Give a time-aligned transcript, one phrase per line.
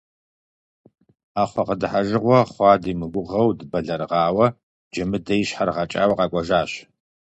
[1.33, 4.47] Ӏэхъуэ къыдыхьэжыгъуэ хъуа димыгугъэу дыбэлэрыгъауэ,
[4.91, 6.71] Джэмыдэ и щхьэр гъэкӀауэ къэкӀуэжащ.